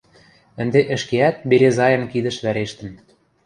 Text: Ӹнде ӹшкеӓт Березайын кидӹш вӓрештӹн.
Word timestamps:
Ӹнде 0.61 0.81
ӹшкеӓт 0.95 1.35
Березайын 1.49 2.03
кидӹш 2.11 2.37
вӓрештӹн. 2.43 2.93